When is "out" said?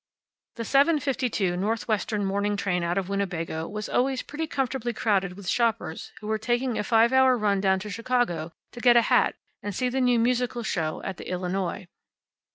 2.81-2.97